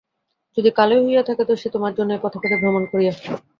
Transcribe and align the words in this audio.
যদি 0.57 0.69
কালোই 0.77 1.01
হইয়া 1.05 1.23
থাকে 1.29 1.43
তো 1.45 1.53
সে 1.55 1.67
তোমার 1.75 1.91
জন্যই 1.97 2.21
পথে 2.23 2.37
পথে 2.39 2.55
ভ্রমণ 2.61 2.83
করিয়া। 2.91 3.13